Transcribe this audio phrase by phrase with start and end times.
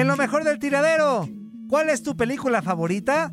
[0.00, 1.28] En lo mejor del tiradero,
[1.68, 3.32] ¿cuál es tu película favorita?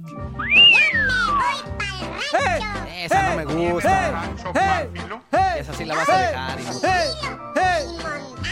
[2.33, 2.61] ¡Hey!
[3.05, 4.21] Esa no me gusta.
[4.53, 4.89] ¡Hey!
[5.31, 5.59] ¡Hey!
[5.59, 6.59] Esa sí la vas a dejar.
[6.59, 7.85] y- ¡Hey!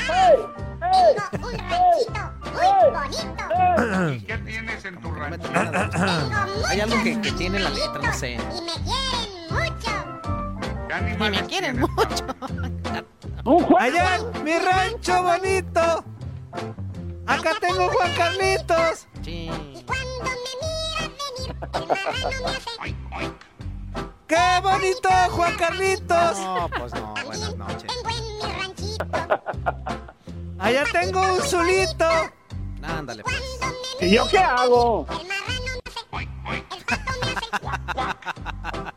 [0.07, 0.35] ¡Hey!
[4.25, 5.50] ¿Qué tienes en tu rancho?
[6.69, 8.38] Hay algo que, que tiene la letra, no sé.
[11.01, 12.25] Y me quieren mucho.
[13.78, 16.15] Allá en mi rancho bonito.
[17.45, 19.07] Acá tengo Juan Carlitos.
[19.22, 19.51] Sí.
[24.28, 26.39] ¡Qué bonito, Juan Carlitos!
[26.39, 27.91] No, pues no, buenas noches.
[30.57, 32.09] Allá tengo un zulito.
[32.81, 33.35] Ándale, pues.
[34.01, 35.05] ¿Y yo qué hago?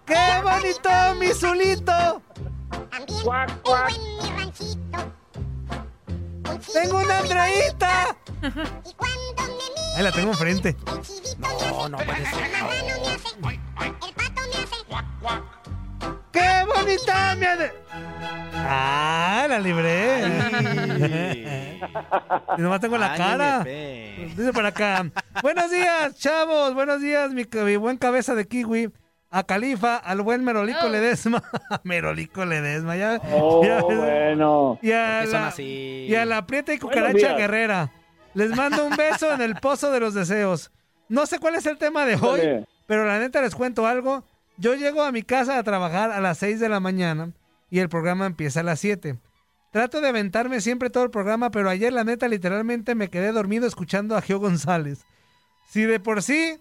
[0.06, 2.22] ¡Qué bonito, mi zulito!
[3.22, 3.92] Cuac, cuac.
[6.72, 8.16] ¡Tengo una Andreita!
[9.96, 10.76] Ahí la tengo enfrente.
[11.38, 12.50] No, no puede ser.
[16.32, 17.46] ¡Qué bonita mi
[18.54, 20.20] ¡Ah, la libré!
[22.58, 23.64] y nomás tengo la cara.
[23.64, 25.10] Dice por acá.
[25.42, 26.75] Buenos días, chavos.
[26.75, 28.92] Buenos días, mi, mi buen cabeza de kiwi.
[29.31, 30.89] A Califa, al buen Merolico Oh.
[30.89, 31.43] Ledesma.
[31.84, 33.21] Merolico Ledesma, ya.
[33.33, 34.78] Oh, ya- bueno.
[34.83, 36.06] Y a, ¿Por qué son la, así?
[36.09, 37.37] y a la prieta y cucaracha días.
[37.37, 37.93] guerrera.
[38.34, 40.71] Les mando un beso en el pozo de los deseos.
[41.09, 44.25] No sé cuál es el tema de hoy, pero la neta les cuento algo.
[44.56, 47.31] Yo llego a mi casa a trabajar a las 6 de la mañana
[47.71, 49.17] y el programa empieza a las 7.
[49.72, 53.67] Trato de aventarme siempre todo el programa, pero ayer la neta literalmente me quedé dormido
[53.67, 55.05] escuchando a Gio González.
[55.69, 56.59] Si de por sí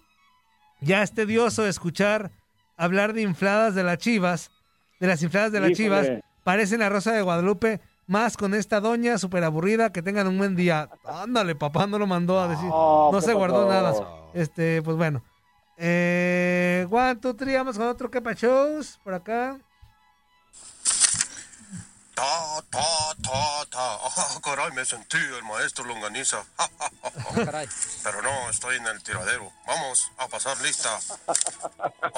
[0.82, 2.32] ya es tedioso escuchar
[2.78, 4.52] hablar de infladas de las chivas,
[5.00, 5.84] de las infladas de las Híjole.
[5.84, 10.38] chivas, parecen la Rosa de Guadalupe, más con esta doña súper aburrida, que tengan un
[10.38, 10.90] buen día.
[11.04, 14.02] Ándale, papá no lo mandó a decir, No, no ¿qué se guardó pasó?
[14.02, 14.32] nada.
[14.34, 15.22] Este, pues bueno.
[15.78, 19.60] Eh, one, two, three, vamos con otro Kepa Shows, por acá.
[22.16, 22.24] Ta,
[22.72, 22.80] ta,
[23.22, 23.98] ta, ta.
[24.18, 26.38] Ah, caray, me sentí el maestro Longaniza.
[27.46, 27.68] Caray.
[28.04, 29.52] Pero no, estoy en el tiradero.
[29.66, 31.00] Vamos a pasar lista.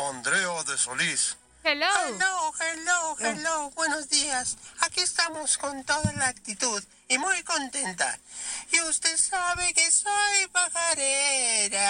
[0.10, 1.38] Andrea de Solís.
[1.64, 1.88] Hello.
[2.08, 4.58] Hello, hello, hello, buenos días.
[4.80, 8.18] Aquí estamos con toda la actitud y muy contenta.
[8.72, 11.86] Y usted sabe que soy pajarera.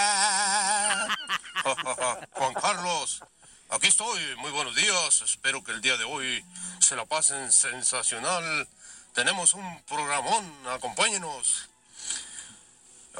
[2.32, 3.22] Juan Carlos,
[3.70, 4.36] aquí estoy.
[4.36, 5.22] Muy buenos días.
[5.22, 6.44] Espero que el día de hoy
[6.80, 8.68] se la pasen sensacional.
[9.14, 10.52] Tenemos un programón.
[10.68, 11.69] Acompáñenos.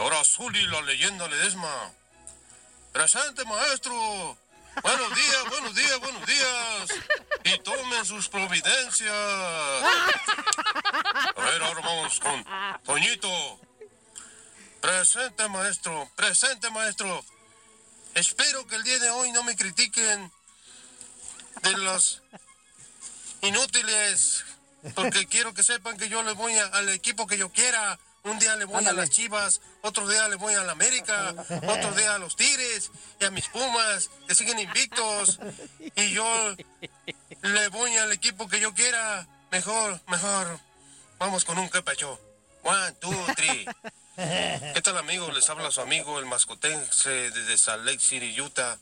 [0.01, 1.93] Ahora Zuli, la leyenda Ledesma.
[2.91, 3.93] Presente, maestro.
[4.83, 6.89] Buenos días, buenos días, buenos días.
[7.45, 9.13] Y tomen sus providencias.
[11.37, 11.83] A ver, ahora
[12.23, 13.61] con Toñito.
[14.81, 16.11] Presente, maestro.
[16.17, 17.23] Presente, maestro.
[18.15, 20.33] Espero que el día de hoy no me critiquen
[21.63, 22.23] de los
[23.43, 24.47] inútiles,
[24.95, 27.99] porque quiero que sepan que yo le voy a- al equipo que yo quiera.
[28.25, 28.99] Un día le voy Ándale.
[28.99, 31.35] a las Chivas, otro día le voy a la América,
[31.67, 35.39] otro día a los Tigres y a mis Pumas, que siguen invictos.
[35.97, 36.57] Y yo
[37.43, 39.27] le voy al equipo que yo quiera.
[39.51, 40.61] Mejor, mejor.
[41.19, 42.21] Vamos con un quepacho.
[42.63, 43.67] One, two, three.
[44.17, 45.33] ¿Qué tal, amigos?
[45.35, 48.79] Les habla su amigo, el mascotense desde Salt Lake City, Utah,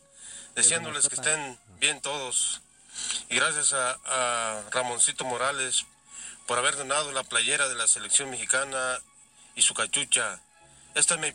[0.56, 2.60] deseándoles que estén bien todos.
[3.30, 5.86] Y gracias a, a Ramoncito Morales
[6.48, 8.98] por haber donado la playera de la selección mexicana
[9.58, 10.38] y su cachucha.
[10.94, 11.28] Esta es mi,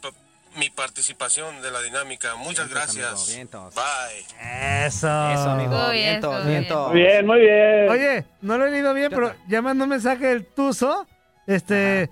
[0.60, 2.36] mi participación de la dinámica.
[2.36, 3.06] Muchas Vientos, gracias.
[3.12, 3.76] amigo, vientos.
[3.76, 4.86] Bye.
[4.86, 5.08] Eso.
[5.32, 5.72] Eso, amigo.
[5.78, 6.62] Muy bien, vientos, muy bien.
[6.62, 6.88] vientos.
[6.92, 7.90] Muy bien, muy bien.
[7.90, 11.06] Oye, no lo he leído bien, ¿Qué pero ya mandó un mensaje el Tuzo.
[11.48, 12.10] Este.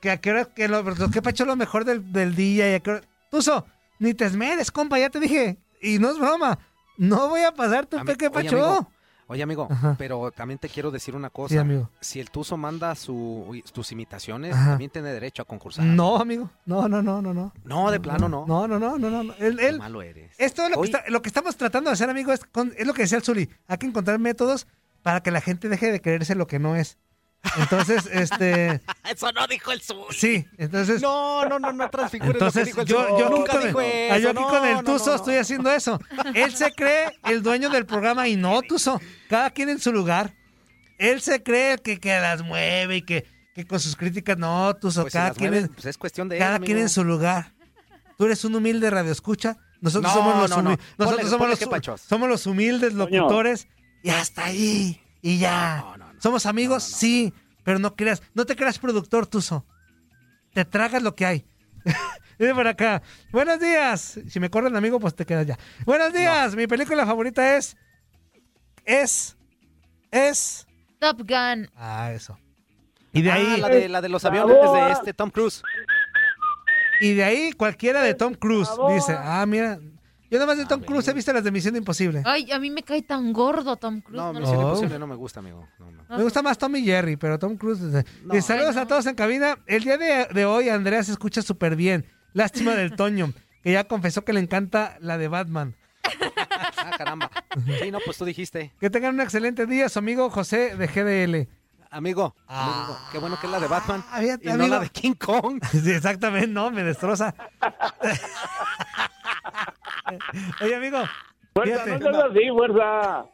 [0.00, 2.70] Que a qué hora- que lo, lo que pacho lo mejor del, del día.
[2.70, 3.66] Y a qué hora- Tuzo,
[3.98, 5.58] ni te esmeres, compa, ya te dije.
[5.82, 6.58] Y no es broma.
[6.96, 8.56] No voy a pasar tu Ami- peque oye, pacho.
[8.56, 8.92] amigo,
[9.30, 9.94] Oye, amigo, Ajá.
[9.98, 11.52] pero también te quiero decir una cosa.
[11.54, 11.90] Sí, amigo.
[12.00, 14.70] Si el Tuzo manda su, tus imitaciones, Ajá.
[14.70, 15.84] también tiene derecho a concursar.
[15.84, 16.50] No, amigo.
[16.64, 17.52] No, no, no, no, no.
[17.64, 18.46] No, de plano no.
[18.46, 19.22] No, no, no, no, no.
[19.22, 19.34] no.
[19.38, 20.32] Él, malo eres.
[20.38, 22.86] esto es lo que, está- lo que estamos tratando de hacer, amigo, es, con- es
[22.86, 23.48] lo que decía el Zuli.
[23.66, 24.66] Hay que encontrar métodos
[25.02, 26.96] para que la gente deje de creerse lo que no es.
[27.56, 28.80] Entonces, este.
[29.10, 30.04] Eso no dijo el Zul.
[30.10, 31.00] Sí, entonces.
[31.00, 33.66] No, no, no, no transfigures Entonces, lo que dijo el yo, yo aquí nunca con,
[33.66, 34.18] dijo el, ah, eso.
[34.24, 35.16] yo aquí no, con el no, Tuzo no, no.
[35.16, 36.00] estoy haciendo eso.
[36.34, 39.00] Él se cree el dueño del programa y no, Tuzo.
[39.28, 40.34] Cada quien en su lugar.
[40.98, 43.24] Él se cree que, que las mueve y que,
[43.54, 45.02] que con sus críticas, no, Tuzo.
[45.02, 47.52] Pues cada quien, mueven, pues es cuestión de él, cada quien en su lugar.
[48.16, 49.56] Tú eres un humilde radioescucha.
[49.80, 50.70] Nosotros No, somos los, no, no.
[50.72, 53.68] humi- nosotros Ponle- somos, ponle los, somos los humildes locutores
[54.02, 55.00] y hasta ahí.
[55.22, 55.84] Y ya.
[56.18, 56.22] No, no, no.
[56.22, 56.82] ¿Somos amigos?
[56.84, 57.32] Sí,
[57.64, 59.66] pero no creas, no te creas productor, Tuzo.
[60.52, 61.46] Te tragas lo que hay.
[62.38, 63.02] Viene por acá.
[63.32, 64.20] Buenos días.
[64.28, 65.58] Si me corren, amigo, pues te quedas ya.
[65.84, 66.54] Buenos días.
[66.54, 67.76] Mi película favorita es.
[68.84, 69.36] Es.
[70.10, 70.66] Es.
[70.98, 71.68] Top Gun.
[71.76, 72.38] Ah, eso.
[73.12, 73.54] Y de ahí.
[73.56, 75.62] Ah, la de, la de los aviones de este Tom Cruise.
[77.00, 78.70] Y de ahí cualquiera de Tom Cruise.
[78.94, 79.78] Dice, ah, mira.
[80.30, 82.22] Yo nada más de Tom Cruise he visto las de Misión Imposible.
[82.26, 84.16] Ay, a mí me cae tan gordo Tom Cruise.
[84.18, 84.68] No, no Misión No.
[84.68, 85.66] Imposible no me gusta, amigo.
[85.78, 86.16] No, no.
[86.18, 87.80] Me gusta más Tom y Jerry, pero Tom Cruise.
[88.32, 89.58] eh, saludos a todos en cabina.
[89.66, 92.04] El día de, de hoy, Andrea se escucha súper bien.
[92.34, 93.32] Lástima del Toño,
[93.62, 95.74] que ya confesó que le encanta la de Batman.
[96.80, 97.30] Ah, caramba.
[97.80, 98.72] Sí, no, pues tú dijiste.
[98.80, 101.48] Que tengan un excelente día, su amigo José de GDL.
[101.90, 105.14] Amigo, amigo, qué bueno que es la de Batman Ah, y no la de King
[105.14, 105.60] Kong.
[105.72, 107.34] Sí, exactamente, no, me destroza.
[110.62, 110.98] Oye, amigo,
[111.54, 111.90] Fuerza, fíjate.
[112.04, 113.26] no seas así, fuerza.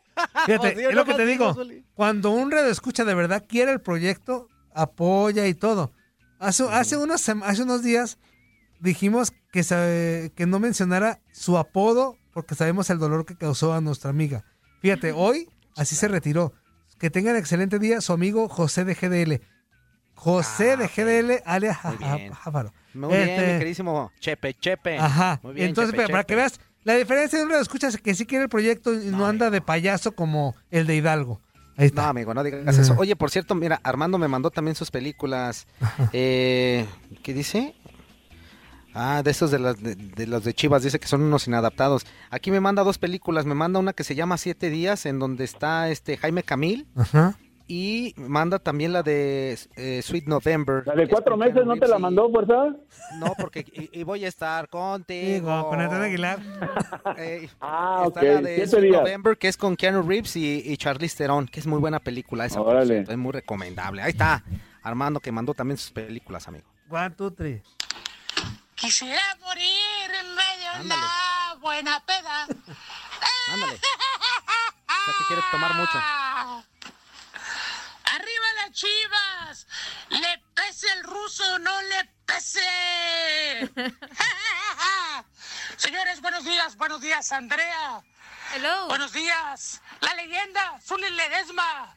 [0.47, 1.55] Fíjate, es lo que te digo.
[1.95, 5.93] Cuando un radio escucha de verdad quiere el proyecto, apoya y todo.
[6.39, 8.19] Hace, hace, unos, sem- hace unos días
[8.81, 13.81] dijimos que, se- que no mencionara su apodo porque sabemos el dolor que causó a
[13.81, 14.45] nuestra amiga.
[14.81, 16.53] Fíjate, hoy así se retiró.
[16.99, 19.41] Que tengan excelente día su amigo José de GDL.
[20.15, 20.91] José Ah, de ok.
[20.97, 21.97] GDL, alias Ja-
[22.95, 23.27] Muy Ja- bien.
[23.27, 24.99] Bien, Este, mi queridísimo Chepe, Chepe.
[24.99, 25.41] Ajá.
[25.43, 28.15] Muy bien, Entonces, Chepe, para que veas, la diferencia de un radio escucha es que
[28.15, 31.41] sí quiere el proyecto y no, anda de payaso como el de Hidalgo.
[31.77, 32.03] Ahí está.
[32.03, 32.95] No, amigo, no digas eso.
[32.99, 35.67] Oye, por cierto, mira, Armando me mandó también sus películas.
[36.13, 36.87] Eh,
[37.25, 37.75] ¿Qué dice?
[38.97, 42.07] Ah, de esos de, las, de, de los de Chivas, dice que son unos inadaptados.
[42.31, 45.43] Aquí me manda dos películas, me manda una que se llama Siete Días, en donde
[45.43, 47.37] está este Jaime Camil, Ajá.
[47.67, 50.83] Y manda también la de eh, Sweet November.
[50.87, 52.75] La de cuatro meses no te la mandó, fuerza.
[53.19, 55.35] No, porque y, y voy a estar contigo.
[55.49, 56.39] Digo, con Antonio Aguilar.
[57.17, 58.27] Eh, Ah, está ok.
[58.27, 59.01] la de Sweet días.
[59.03, 62.45] November, que es con Keanu Reeves y, y Charlize Theron, que es muy buena película
[62.47, 62.61] esa.
[62.61, 63.05] Órale.
[63.09, 64.03] Es muy recomendable.
[64.03, 64.43] Ahí está,
[64.83, 66.67] Armando, que mandó también sus películas, amigo.
[66.91, 67.63] One, two, three.
[68.75, 72.43] Quisiera morir en medio de una buena peda.
[73.53, 73.75] Ándale.
[73.75, 75.99] O sea que quiere tomar mucho.
[78.25, 79.67] ¡Arriba las chivas!
[80.09, 83.71] ¡Le pese el ruso, no le pese!
[85.77, 88.03] Señores, buenos días, buenos días, Andrea.
[88.55, 88.89] Hello.
[88.89, 91.95] Buenos días, la leyenda, Zuli Ledesma.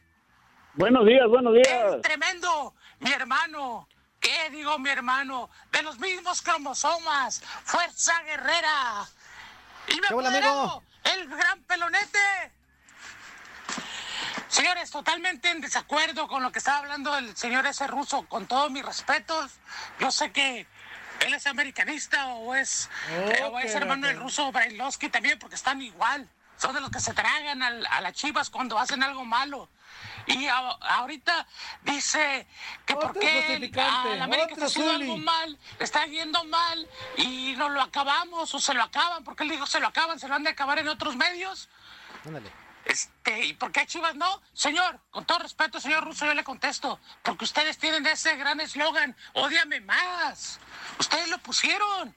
[0.73, 1.95] Buenos días, buenos días.
[1.95, 3.87] Es tremendo, mi hermano.
[4.19, 5.49] ¿Qué digo, mi hermano?
[5.71, 7.41] De los mismos cromosomas.
[7.63, 9.07] Fuerza guerrera.
[9.87, 10.83] Y me ¿Qué hola, apoderó amigo?
[11.05, 12.56] el gran pelonete.
[14.47, 18.71] Señores, totalmente en desacuerdo con lo que estaba hablando el señor ese ruso, con todos
[18.71, 19.51] mis respetos.
[19.99, 20.65] Yo sé que
[21.21, 25.55] él es americanista o es, eh, o es Ok, hermano del ruso Brailovsky también, porque
[25.55, 26.29] están igual.
[26.57, 29.69] Son de los que se tragan al- a las chivas cuando hacen algo malo.
[30.27, 31.45] Y a- ahorita
[31.83, 32.47] dice
[32.85, 36.87] que Otro por qué justificante, a la América está haciendo algo mal, está yendo mal
[37.17, 40.27] y no lo acabamos o se lo acaban, porque él dijo se lo acaban, se
[40.27, 41.69] lo han de acabar en otros medios.
[42.25, 42.51] Ándale.
[42.87, 44.41] Este, ¿y por qué Chivas no?
[44.53, 46.99] Señor, con todo respeto, señor Russo, yo le contesto.
[47.21, 50.59] Porque ustedes tienen ese gran eslogan, ódiame más.
[50.97, 52.15] Ustedes lo pusieron.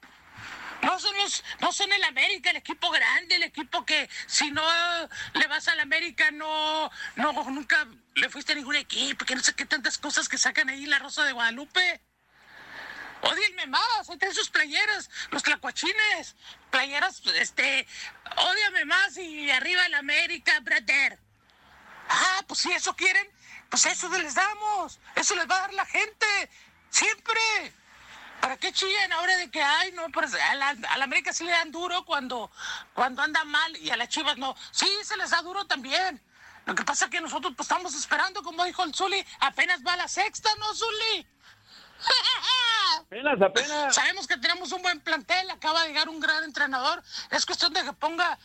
[0.82, 4.62] No son, los, no son el América, el equipo grande, el equipo que si no
[5.34, 9.54] le vas al América no, no nunca le fuiste a ningún equipo, que no sé
[9.54, 12.00] qué tantas cosas que sacan ahí la Rosa de Guadalupe.
[13.22, 16.36] Odienme más, ahí tienen sus playeras, los tlacuachines,
[16.70, 17.86] playeras, este,
[18.36, 21.18] odiame más y arriba el América, brother.
[22.08, 23.28] Ah, pues si eso quieren,
[23.68, 26.26] pues eso les damos, eso les va a dar la gente,
[26.88, 27.40] siempre.
[28.40, 31.44] ¿Para qué chillan ahora de que, ay, no, pues a la, a la América sí
[31.44, 32.50] le dan duro cuando,
[32.94, 34.56] cuando anda mal y a las Chivas no?
[34.70, 36.20] Sí, se les da duro también.
[36.64, 39.96] Lo que pasa es que nosotros pues, estamos esperando, como dijo el Zuli, apenas va
[39.96, 41.26] la sexta, ¿no, Zuli?
[43.10, 43.92] Apenas, apenas.
[43.92, 47.02] Sabemos que tenemos un buen plantel, acaba de llegar un gran entrenador.
[47.30, 48.38] Es cuestión de que ponga,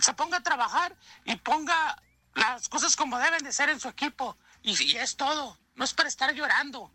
[0.00, 0.96] se ponga a trabajar
[1.26, 2.00] y ponga
[2.34, 4.38] las cosas como deben de ser en su equipo.
[4.62, 5.58] Y, y es todo.
[5.74, 6.90] No es para estar llorando.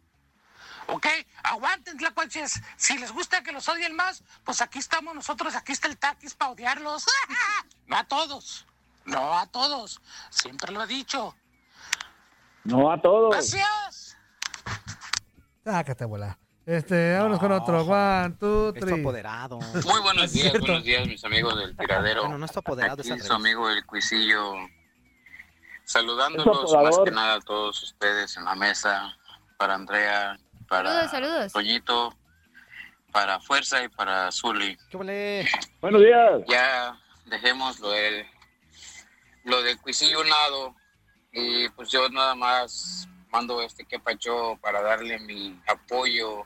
[0.88, 1.06] ¿Ok?
[1.44, 2.62] Aguanten, tlacuaches.
[2.78, 6.34] Si les gusta que los odien más, pues aquí estamos nosotros, aquí está el taquis
[6.34, 7.06] para odiarlos.
[7.86, 8.66] no a todos.
[9.06, 10.02] No a todos.
[10.32, 11.36] Siempre lo he dicho.
[12.64, 13.34] No a todos.
[13.34, 14.18] Gracias.
[15.64, 16.40] Sácate, abuela.
[16.68, 17.82] Este, vámonos con otro.
[17.84, 19.00] One, two, Es tu three.
[19.00, 19.58] apoderado.
[19.60, 20.60] Muy buenos Es días, cierto.
[20.68, 22.24] buenos días, mis amigos del tiradero.
[22.24, 24.54] Bueno, no es tu apoderado, Aquí es su amigo el Cuisillo.
[25.86, 29.16] Saludándolos más que nada a todos ustedes en la mesa.
[29.56, 31.54] Para Andrea, para Saludos, saludos.
[31.54, 32.14] Toñito,
[33.14, 34.78] para Fuerza y para Zuli.
[34.90, 35.48] ¿Qué vale?
[35.80, 36.42] Buenos días.
[36.50, 38.26] Ya dejemos lo del,
[39.46, 40.76] lo del Cuisillo lado.
[41.32, 46.44] Y pues yo nada más mando este que pacho para darle mi apoyo,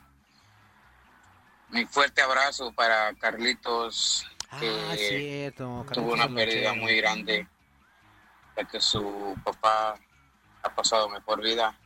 [1.72, 4.26] mi fuerte abrazo para Carlitos,
[4.60, 5.86] que Ah, cierto.
[5.92, 7.48] tuvo una pérdida muy grande,
[8.56, 9.98] ya que su papá
[10.62, 11.76] ha pasado mejor vida.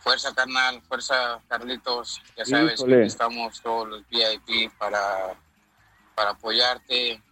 [0.00, 2.20] Fuerza, carnal, fuerza, Carlitos.
[2.36, 3.06] Ya sabes que Híjole.
[3.06, 5.34] estamos todos los VIP para,
[6.14, 7.22] para apoyarte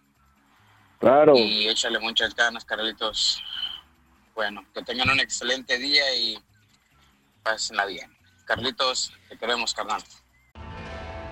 [0.99, 1.35] Claro.
[1.35, 3.43] y échale muchas ganas, Carlitos.
[4.33, 6.41] Bueno, que tengan un excelente día y
[7.43, 8.15] pásenla bien.
[8.45, 10.01] Carlitos, te queremos, carnal.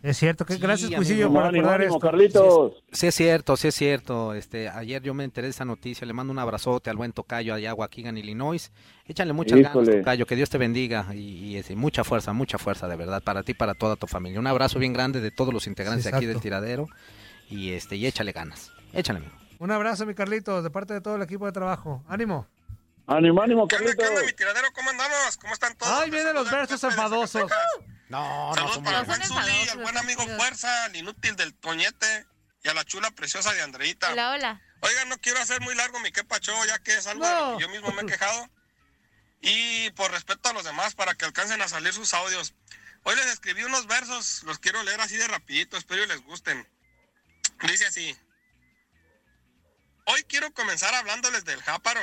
[0.00, 0.90] Es cierto, que Sí, gracias.
[0.92, 2.06] Cuisillo, por Ánimo, acordar ánimo, esto.
[2.06, 2.84] Carlitos.
[2.92, 4.32] Sí es cierto, sí es cierto.
[4.34, 6.06] Este, ayer yo me enteré de esa noticia.
[6.06, 8.70] Le mando un abrazote al buen Tocayo allá a Waukegan, Illinois.
[9.06, 9.72] Échale muchas ganas.
[9.88, 10.24] Tocayo.
[10.26, 13.52] Que Dios te bendiga y, y, este, mucha fuerza, mucha fuerza de verdad para ti
[13.52, 14.38] y para toda tu familia.
[14.38, 16.86] Un abrazo bien grande de todos los integrantes Sí, aquí del tiradero
[17.50, 18.70] y este y échale ganas.
[18.92, 19.32] Échale, amigo.
[19.58, 22.04] Un abrazo, mi Carlitos, de parte de todo el equipo de trabajo.
[22.08, 22.46] ánimo.
[23.08, 24.10] Ánimo, ánimo, ¿Qué onda, qué Carlitos.
[24.20, 24.68] onda, mi tiradero?
[24.74, 25.36] ¿Cómo andamos?
[25.40, 25.92] ¿Cómo están todos?
[25.92, 27.50] Ay, vienen los versos enfadosos.
[28.08, 30.26] No, Saludos para el buen Zuli, al buen amigo.
[30.36, 32.26] Fuerza, al inútil del Toñete
[32.62, 34.12] y a la chula preciosa de Andreita.
[34.12, 34.62] Hola, hola.
[34.80, 37.62] Oigan, no quiero hacer muy largo mi quepacho, ya que es algo de lo que
[37.62, 38.48] yo mismo me he quejado.
[39.40, 42.54] Y por respeto a los demás, para que alcancen a salir sus audios.
[43.04, 46.66] Hoy les escribí unos versos, los quiero leer así de rapidito, espero y les gusten.
[47.62, 48.16] Dice así.
[50.06, 52.00] Hoy quiero comenzar hablándoles del jáparo.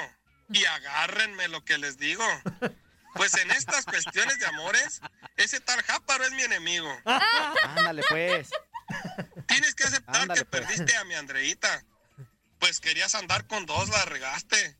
[0.50, 2.24] Y agárrenme lo que les digo.
[3.16, 5.02] Pues en estas cuestiones de amores,
[5.38, 6.94] ese tal jáparo es mi enemigo.
[7.06, 8.50] Ándale, pues.
[9.48, 10.62] Tienes que aceptar Ándale, que pues.
[10.62, 11.84] perdiste a mi Andreita.
[12.60, 14.78] Pues querías andar con dos, la regaste.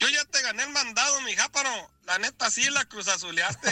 [0.00, 1.90] Yo ya te gané el mandado, mi jáparo.
[2.04, 3.70] La neta sí la cruzazuleaste.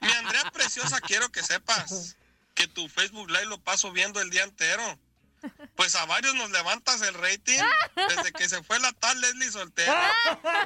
[0.00, 2.16] mi Andrea preciosa, quiero que sepas
[2.54, 4.98] que tu Facebook Live lo paso viendo el día entero.
[5.76, 7.58] Pues a varios nos levantas el rating
[8.08, 10.12] desde que se fue la tal Leslie soltera.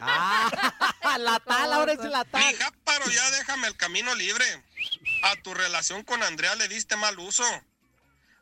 [0.01, 2.57] Ah, la tal, ahora es la tal.
[2.57, 4.65] jáparo, ya déjame el camino libre.
[5.25, 7.45] A tu relación con Andrea le diste mal uso.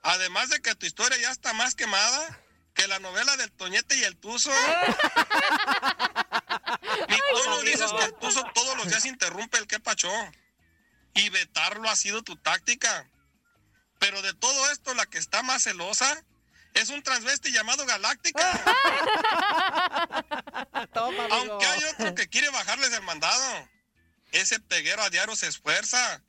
[0.02, 2.40] Además de que tu historia ya está más quemada
[2.76, 4.50] que la novela del Toñete y el Tuzo.
[7.08, 10.12] Mi tono dices que el Tuzo todos los días interrumpe el que pachó.
[11.14, 13.08] Y vetarlo ha sido tu táctica.
[13.98, 16.22] Pero de todo esto, la que está más celosa
[16.74, 18.42] Es un transvesti llamado Galáctica.
[20.94, 23.68] Aunque hay otro que quiere bajarles el mandado.
[24.32, 26.22] Ese peguero a diario se esfuerza.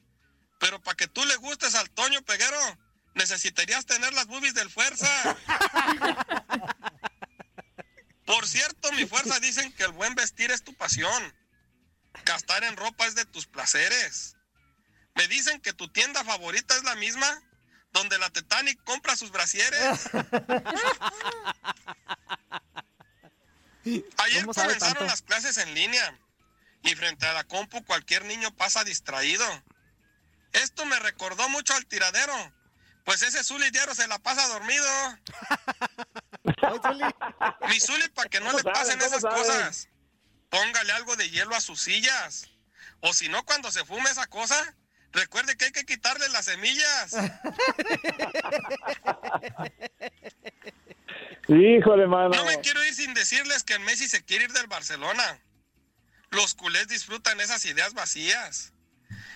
[0.60, 2.60] Pero para que tú le gustes al Toño Peguero,
[3.16, 5.38] necesitarías tener las boobies del fuerza.
[8.26, 11.36] Por cierto, mi fuerza dicen que el buen vestir es tu pasión.
[12.26, 14.36] Gastar en ropa es de tus placeres.
[15.16, 17.42] Me dicen que tu tienda favorita es la misma
[17.92, 20.10] donde la Titanic compra sus brasieres.
[24.18, 25.06] Ayer ¿Cómo sabe comenzaron tanto?
[25.06, 26.20] las clases en línea
[26.84, 29.46] y frente a la compu cualquier niño pasa distraído.
[30.54, 32.54] Esto me recordó mucho al tiradero,
[33.06, 34.88] pues ese Zuli diario se la pasa dormido.
[37.70, 39.90] Mi Zuli, para que no ¿Cómo le pasen ¿Cómo esas cosas,
[40.50, 42.50] póngale algo de hielo a sus sillas.
[43.02, 44.76] O si no, cuando se fume esa cosa,
[45.14, 47.16] recuerde que hay que quitarle las semillas.
[51.48, 52.30] Híjole, mano.
[52.30, 55.40] No me quiero ir sin decirles que el Messi se quiere ir del Barcelona.
[56.30, 58.74] Los culés disfrutan esas ideas vacías.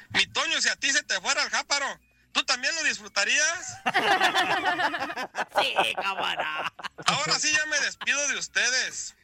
[0.10, 1.86] Mi Toño, si a ti se te fuera el jáparo,
[2.34, 3.78] ¿tú también lo disfrutarías?
[5.62, 6.74] Sí, cámara.
[7.06, 9.16] Ahora sí ya me despido de ustedes.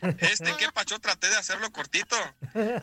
[0.00, 2.16] Este que pacho traté de hacerlo cortito.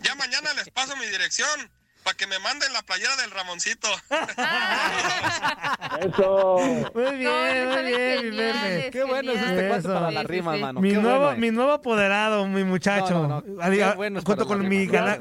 [0.02, 1.72] Ya mañana les paso mi dirección
[2.06, 3.88] para que me manden la playera del Ramoncito.
[6.02, 6.58] Eso.
[6.94, 8.90] Muy bien, muy bien, mi verde.
[8.92, 10.80] Qué bueno es este cuento para las rimas, mano.
[10.82, 13.14] Mi Qué nuevo, bueno mi nuevo apoderado, mi muchacho.
[13.14, 13.62] No, no, no.
[13.62, 14.92] Ali- Qué bueno es junto para con la mi rima.
[14.94, 15.20] gala-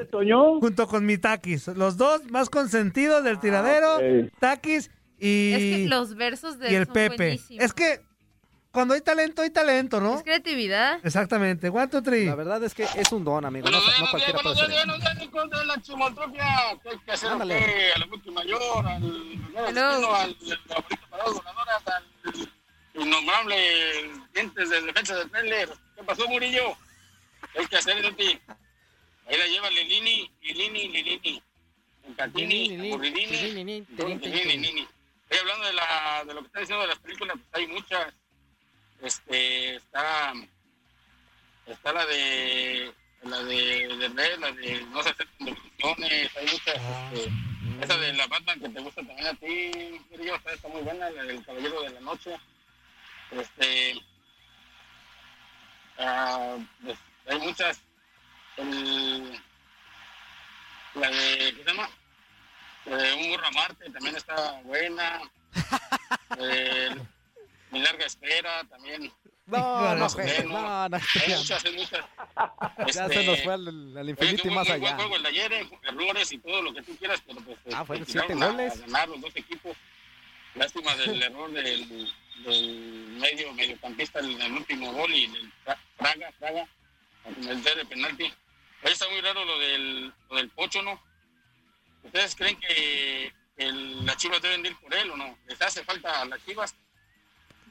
[0.61, 1.69] junto con mi Takis.
[1.69, 4.31] Los dos más consentidos del tiradero, ok.
[4.39, 7.17] Takis y, Es que los versos de y el son Pepe.
[7.17, 7.65] buenísimos.
[7.65, 8.03] Es que
[8.75, 10.17] cuando hay talento, hay talento, ¿no?
[10.17, 10.99] Es creatividad.
[11.07, 11.69] Exactamente.
[11.69, 12.27] One, two, three.
[12.27, 13.71] La verdad es que es un don, amigo.
[13.71, 14.57] No, no cualquiera puede
[15.21, 16.79] chicos de la chimotrofia.
[16.83, 17.27] ¿Qué hay que?
[17.27, 17.59] Ándale.
[17.59, 17.93] ¿Qué?
[17.95, 19.03] A la mayor, al
[19.69, 20.15] Hello.
[20.17, 23.57] al favorito para las voladoras, al innombrable
[24.35, 25.69] dientes de defensa del trailer.
[25.95, 26.77] ¿Qué pasó, Murillo?
[27.53, 28.41] ¿Qué hay que hacer, Leti?
[29.27, 31.43] Ahí la lleva Lilini, Lilini, Lilini.
[32.17, 34.89] Catini, Lilini, Lilini.
[35.23, 38.13] Estoy hablando de, la, de lo que está diciendo de las películas, pues hay muchas.
[39.05, 40.33] Este, está
[41.67, 46.77] está la de la de Derbez, la de no se aceptan devoluciones, hay muchas
[47.13, 47.33] este,
[47.83, 51.11] esa de la Batman que te gusta también a ti Murillo, está, está muy buena
[51.11, 52.37] la del Caballero de la Noche
[53.31, 53.95] este
[55.99, 57.81] ah, pues, hay muchas
[58.57, 59.41] el,
[60.95, 61.91] la de ¿qué se llama?
[62.87, 65.21] La de un burro a Marte también está buena
[66.39, 67.03] El-
[67.75, 69.13] mi larga espera también
[69.47, 69.59] No,
[69.97, 70.17] no, menos.
[70.47, 70.97] no, no.
[70.97, 72.05] hay muchas, hay muchas.
[72.95, 74.95] Ya Este, se nos fue al, al Oye, infinito y más allá.
[74.97, 77.85] juego el ayer, eh, errores y todo lo que tú quieras, pero pues Ah, este,
[77.87, 78.81] fueron tiraron siete a goles.
[78.81, 79.77] ganar los dos equipos.
[80.55, 82.13] Lástima del error del,
[82.45, 86.69] del medio mediocampista en el último gol y del Fra- Fraga, Fraga,
[87.49, 88.25] el de penalti.
[88.85, 91.01] Ahí está muy raro lo del, lo del Pocho, ¿no?
[92.03, 95.39] ¿Ustedes creen que el, las Chivas deben de ir por él o no?
[95.47, 96.75] ¿Les hace falta a las Chivas?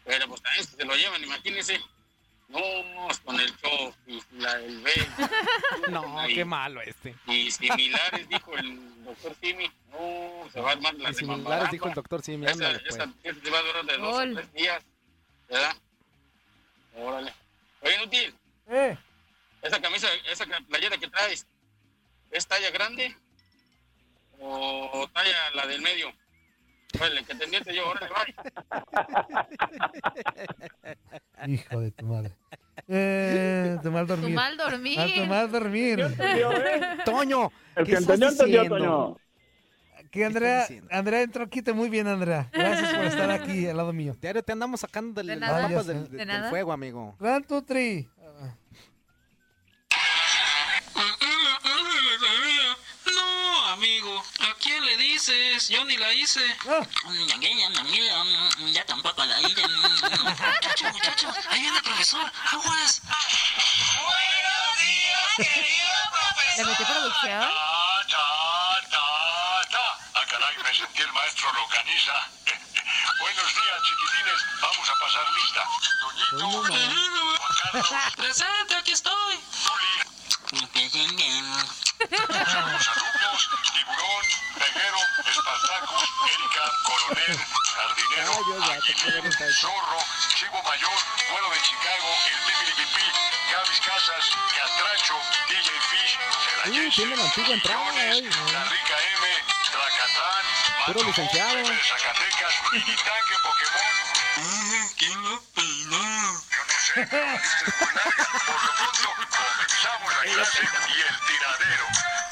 [0.06, 1.80] Pero pues también se lo llevan, imagínense.
[2.50, 2.60] No,
[3.26, 4.92] con el show y la, el B.
[5.89, 7.16] No, y, qué malo este.
[7.26, 9.72] y similares, dijo el doctor Simi.
[9.92, 12.46] No, se va a armar la Y similares dijo el doctor Simi.
[12.46, 12.96] Esa, Ándale, pues.
[12.96, 14.32] esa, esa se va a durar de dos Gol.
[14.32, 14.84] o tres días.
[15.50, 15.76] ¿Verdad?
[16.96, 17.34] Órale.
[17.82, 18.36] Oye, Nutil,
[18.70, 18.98] Eh,
[19.62, 21.48] esa camisa, esa playera que traes,
[22.32, 23.16] ¿es talla grande?
[24.39, 26.13] ¿O talla la del medio?
[26.99, 28.10] Órale, que te entiende yo, órale,
[31.45, 31.53] bye.
[31.53, 32.32] hijo de tu madre.
[32.88, 34.36] Eh, tu mal Tu dormir.
[34.36, 34.99] mal dormir.
[34.99, 35.99] A tu mal dormir.
[35.99, 36.82] Entendió, ¿eh?
[37.06, 38.77] Toño, El ¿qué que estás entendió, entendió?
[38.77, 39.17] Toño.
[40.12, 40.67] Que Andrea?
[40.91, 42.47] Andrea entró quite muy bien, Andrea.
[42.53, 44.15] Gracias por estar aquí al lado mío.
[44.21, 47.15] Diario te andamos sacando del- De Ah, del- De del fuego, amigo.
[47.19, 48.08] One, two, three.
[53.06, 54.56] No, amigo, ¿a
[55.13, 55.69] dices?
[55.69, 56.41] Yo ni la hice.
[56.67, 56.82] Ah,
[58.71, 59.67] Ya tampoco la hice.
[59.67, 62.32] Muchacho, muchacho, ahí viene el profesor.
[62.52, 63.02] Aguas.
[63.06, 65.93] Buenos días, querido
[66.58, 67.41] ¿Le metió producción?
[67.43, 68.02] Ah,
[70.30, 72.13] caray, me sentí el maestro Longaniza.
[73.19, 74.39] Buenos días, chiquitines.
[74.62, 75.63] Vamos a pasar lista.
[76.32, 76.73] Doñito,
[77.38, 79.39] Juan Carlos, Presente, aquí estoy.
[82.10, 82.88] los
[96.93, 98.51] tiene la antigua entrada, ay, no.
[98.51, 99.27] La Rica M,
[100.86, 101.58] Puro Matomón, licenciado.
[101.58, 102.53] De Zacatecas,
[103.43, 103.93] Pokémon.
[104.97, 105.97] ¿Quién lo peinó?
[105.97, 107.41] Yo no sé, pero es.
[108.45, 111.88] Por lo pronto, comenzamos la clase y el tiradero.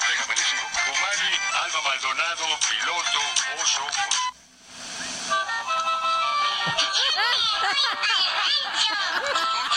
[0.08, 3.22] Déjame decir, Kumari, Alba Maldonado, piloto,
[3.64, 3.86] oso.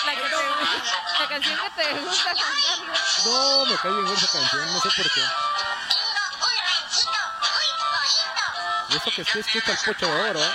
[0.06, 2.98] La, que te gusta- la canción que te gusta cantarla.
[3.24, 5.20] No, me cae bien esa canción, no sé por qué.
[8.90, 10.52] Y eso que sí escucha el pocho de oro, ¿eh?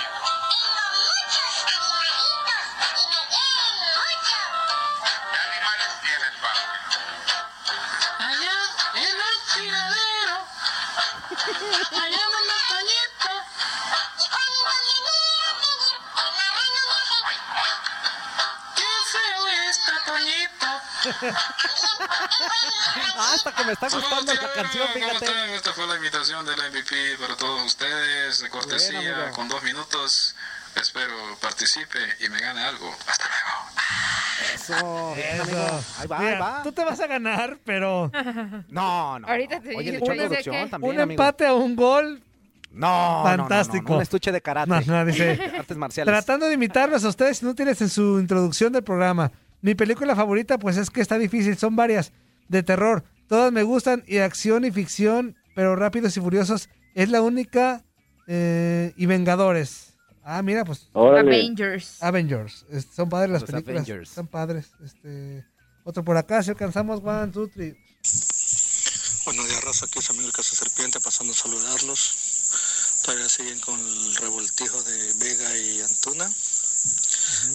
[23.16, 25.24] Ah, hasta que me está gustando esta canción, ¿Cómo fíjate.
[25.26, 25.50] están?
[25.50, 30.34] Esta fue la invitación del MVP para todos ustedes, de cortesía, con dos minutos.
[30.76, 32.94] Espero participe y me gane algo.
[33.06, 34.54] Hasta luego.
[34.54, 35.42] Eso, bien, Eso.
[35.42, 35.80] amigo.
[35.98, 36.62] Ahí va, ahí Mira, va.
[36.62, 38.10] Tú te vas a ganar, pero
[38.68, 39.26] No, no.
[39.28, 41.20] Ahorita te Oye, producción que- también, un amigo.
[41.22, 42.22] empate a un gol.
[42.72, 43.88] No, no, no, no, Fantástico.
[43.88, 44.70] no, Un estuche de karate.
[44.70, 46.12] No, no, dice, Artes marciales.
[46.14, 49.32] Tratando de imitarlos a ustedes inútiles en su introducción del programa.
[49.62, 51.56] Mi película favorita, pues es que está difícil.
[51.58, 52.12] Son varias
[52.48, 53.04] de terror.
[53.28, 57.84] Todas me gustan y acción y ficción, pero Rápidos y Furiosos es la única.
[58.32, 59.94] eh, y Vengadores.
[60.22, 60.88] Ah, mira, pues.
[60.94, 62.00] Avengers.
[62.02, 62.64] Avengers.
[62.70, 63.82] Es- son padres las Los películas.
[63.82, 64.08] Avengers.
[64.10, 64.66] Son padres.
[64.84, 65.44] Este,
[65.84, 67.76] otro por acá, si alcanzamos, one, two, three.
[69.24, 69.86] Buenos días, raza.
[69.86, 73.00] Aquí es amigo el Casa Serpiente, pasando a saludarlos.
[73.04, 76.30] Todavía siguen con el revoltijo de Vega y Antuna.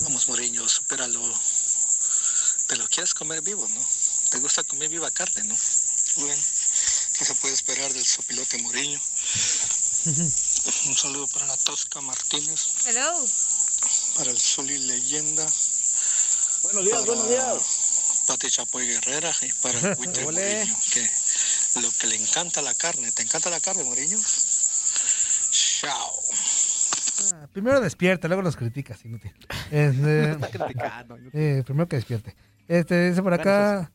[0.03, 1.21] Vamos, Moriño, supéralo.
[2.67, 3.81] Te lo quieres comer vivo, ¿no?
[4.31, 5.55] Te gusta comer viva carne, ¿no?
[6.17, 6.41] Bueno,
[7.17, 8.99] ¿qué se puede esperar del sopilote Moriño?
[10.87, 13.27] Un saludo para la Tosca Martínez, Hello.
[14.17, 15.45] para el Zuli Leyenda.
[16.63, 18.23] Buenos días, para buenos días.
[18.27, 20.65] Pati Chapoy Guerrera y para el Cuite Ole.
[20.65, 21.09] Moriño, que
[21.81, 23.11] lo que le encanta la carne.
[23.11, 24.17] ¿Te encanta la carne, Moriño?
[25.51, 26.19] Chao.
[27.33, 29.33] Ah, primero despierta, luego los criticas, inútil.
[29.71, 31.17] Este, Está criticando.
[31.33, 32.35] eh, primero que despierte.
[32.67, 33.91] Este, dice por acá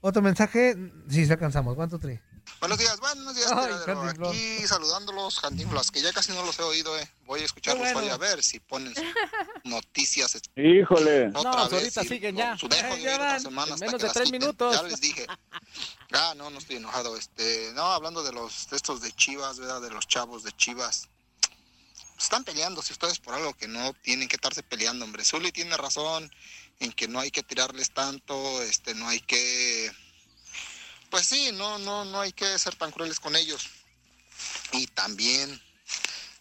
[0.00, 0.76] otro mensaje.
[1.08, 1.76] Sí, se alcanzamos.
[1.88, 2.20] Two, three.
[2.58, 3.72] Buenos días, buenos días, Ay.
[4.28, 7.08] Aquí saludándolos, Cantinflas, que ya casi no los he oído, eh.
[7.24, 8.00] Voy a escucharlos bueno.
[8.00, 8.92] hoy a ver si ponen
[9.64, 11.28] noticias Híjole.
[11.28, 11.72] Otra vez.
[11.72, 12.58] ahorita siguen ya.
[12.58, 13.40] Su dejo Ay, de ya van.
[13.40, 14.76] semana menos que de tres minutos.
[14.76, 15.26] Ya les dije.
[16.12, 17.16] Ah, no, no estoy enojado.
[17.16, 19.80] Este, no, hablando de los de estos de Chivas, ¿verdad?
[19.80, 21.08] De los chavos de Chivas.
[22.18, 25.24] Están peleándose ustedes por algo que no tienen que estarse peleando, hombre.
[25.24, 26.28] Zully tiene razón
[26.80, 29.90] en que no hay que tirarles tanto, este, no hay que
[31.10, 33.68] pues sí, no, no, no hay que ser tan crueles con ellos.
[34.72, 35.60] Y también,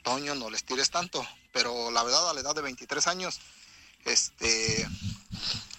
[0.03, 1.27] Toño, no les tires tanto.
[1.51, 3.39] Pero la verdad, a la edad de 23 años,
[4.05, 4.87] este,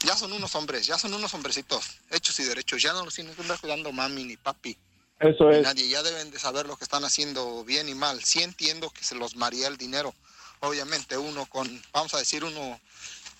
[0.05, 2.83] ya son unos hombres, ya son unos hombrecitos, hechos y derechos.
[2.83, 4.77] Ya no los tienen que andar cuidando mami ni papi.
[5.21, 5.63] Eso es.
[5.63, 5.89] nadie.
[5.89, 8.25] Ya deben de saber lo que están haciendo bien y mal.
[8.25, 10.13] Sí entiendo que se los maría el dinero.
[10.61, 12.81] Obviamente uno con, vamos a decir, uno,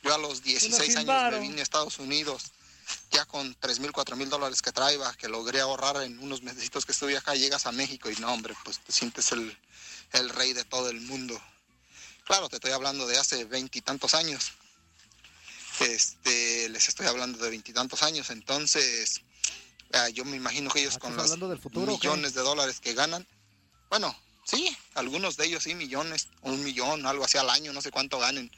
[0.03, 2.53] yo a los 16 sin años me vine a Estados Unidos
[3.13, 6.85] ya con 3 mil, 4 mil dólares que traía, que logré ahorrar en unos mesecitos
[6.85, 9.57] que estuve acá, llegas a México y no, hombre, pues te sientes el,
[10.13, 11.41] el rey de todo el mundo.
[12.25, 14.53] Claro, te estoy hablando de hace veintitantos años.
[15.81, 19.23] Este, les estoy hablando de veintitantos años, entonces
[19.93, 23.27] ah, yo me imagino que ellos con ¿Estás los millones de dólares que ganan,
[23.89, 27.91] bueno, sí, algunos de ellos sí, millones, un millón, algo así al año, no sé
[27.91, 28.51] cuánto ganen.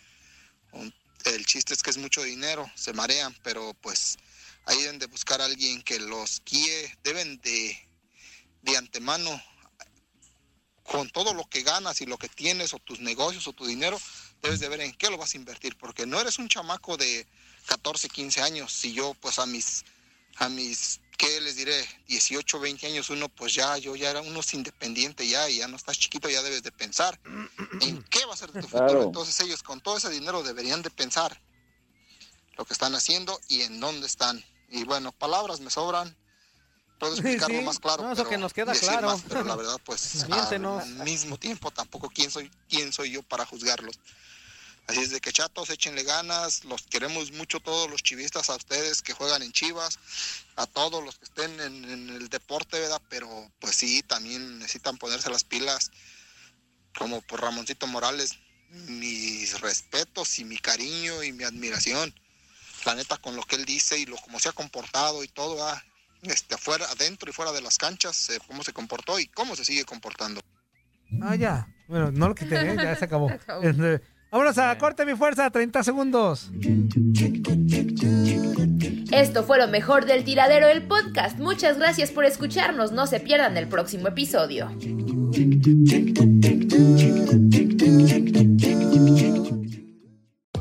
[0.72, 0.92] Un-
[1.26, 4.16] el chiste es que es mucho dinero, se marean, pero pues
[4.66, 7.76] ahí deben de buscar a alguien que los guíe, deben de,
[8.62, 9.42] de antemano,
[10.82, 14.00] con todo lo que ganas y lo que tienes, o tus negocios, o tu dinero,
[14.42, 17.26] debes de ver en qué lo vas a invertir, porque no eres un chamaco de
[17.66, 19.84] 14, 15 años, si yo pues a mis,
[20.36, 21.86] a mis, ¿qué les diré?
[22.08, 25.68] 18, 20 años, uno pues ya, yo ya era uno es independiente ya, y ya
[25.68, 27.18] no estás chiquito, ya debes de pensar
[27.80, 28.86] en qué va a ser tu futuro.
[28.86, 29.02] Claro.
[29.04, 31.40] Entonces ellos con todo ese dinero deberían de pensar
[32.56, 34.44] lo que están haciendo y en dónde están.
[34.68, 36.16] Y bueno, palabras me sobran.
[36.98, 37.64] Puedo explicarlo Sí.
[37.64, 38.02] más claro.
[38.02, 39.08] No, eso pero que nos queda claro.
[39.08, 43.46] más, pero la verdad, pues al mismo tiempo tampoco quién soy, quién soy yo para
[43.46, 43.96] juzgarlos.
[44.86, 49.00] Así es de que chatos, échenle ganas, los queremos mucho todos los chivistas, a ustedes
[49.00, 49.98] que juegan en Chivas,
[50.56, 53.00] a todos los que estén en, en el deporte, ¿verdad?
[53.08, 53.28] Pero
[53.60, 55.90] pues sí, también necesitan ponerse las pilas,
[56.98, 58.38] como por Ramoncito Morales,
[58.70, 62.12] mis respetos y mi cariño y mi admiración,
[62.84, 65.64] la neta con lo que él dice y lo como se ha comportado y todo,
[65.66, 65.82] ah,
[66.22, 69.64] este, afuera, adentro y fuera de las canchas, eh, cómo se comportó y cómo se
[69.64, 70.40] sigue comportando.
[71.20, 71.68] Ah, ya.
[71.88, 72.76] Bueno, no lo quité, ¿eh?
[72.76, 73.28] ya se acabó.
[73.28, 73.62] Se acabó.
[73.62, 74.00] Este,
[74.32, 76.50] Vámonos a corte mi fuerza, 30 segundos.
[79.10, 81.38] Esto fue lo mejor del tiradero del podcast.
[81.38, 82.92] Muchas gracias por escucharnos.
[82.92, 84.70] No se pierdan el próximo episodio.